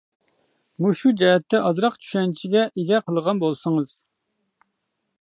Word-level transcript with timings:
مۇشۇ 0.85 1.11
جەھەتتە 1.23 1.59
ئازراق 1.67 1.99
چۈشەنچىگە 2.05 2.65
ئىگە 2.71 3.05
قىلغان 3.11 3.45
بولسىڭىز. 3.45 3.97